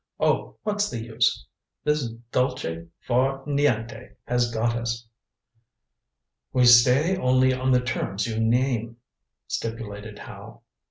"Oh, 0.19 0.55
what's 0.63 0.89
the 0.89 0.97
use? 0.99 1.45
This 1.83 2.07
dolce 2.31 2.87
far 3.01 3.45
niente 3.45 4.15
has 4.27 4.51
got 4.51 4.75
us." 4.75 5.05
"We 6.51 6.65
stay 6.65 7.17
only 7.17 7.53
on 7.53 7.69
the 7.71 7.81
terms 7.81 8.25
you 8.25 8.39
name," 8.39 8.97
stipulated 9.45 10.17
Howe. 10.17 10.63